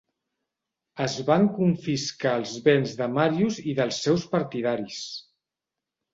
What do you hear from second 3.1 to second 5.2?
Marius i dels seus partidaris.